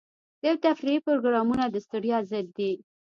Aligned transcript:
د 0.43 0.45
تفریح 0.65 0.97
پروګرامونه 1.07 1.65
د 1.69 1.75
ستړیا 1.85 2.17
ضد 2.29 2.47
دي. 2.57 2.73